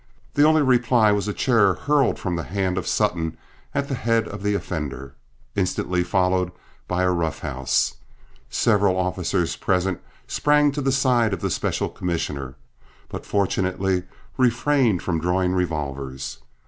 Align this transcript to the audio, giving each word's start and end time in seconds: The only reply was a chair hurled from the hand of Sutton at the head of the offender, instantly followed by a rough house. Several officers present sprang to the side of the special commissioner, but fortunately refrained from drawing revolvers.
The 0.33 0.41
only 0.41 0.63
reply 0.63 1.11
was 1.11 1.27
a 1.27 1.31
chair 1.31 1.75
hurled 1.75 2.17
from 2.17 2.35
the 2.35 2.41
hand 2.41 2.79
of 2.79 2.87
Sutton 2.87 3.37
at 3.75 3.87
the 3.87 3.93
head 3.93 4.27
of 4.27 4.41
the 4.41 4.55
offender, 4.55 5.13
instantly 5.55 6.03
followed 6.03 6.51
by 6.87 7.03
a 7.03 7.11
rough 7.11 7.41
house. 7.41 7.97
Several 8.49 8.97
officers 8.97 9.55
present 9.55 10.01
sprang 10.25 10.71
to 10.71 10.81
the 10.81 10.91
side 10.91 11.33
of 11.33 11.41
the 11.41 11.51
special 11.51 11.87
commissioner, 11.87 12.55
but 13.09 13.27
fortunately 13.27 14.01
refrained 14.37 15.03
from 15.03 15.21
drawing 15.21 15.53
revolvers. 15.53 16.39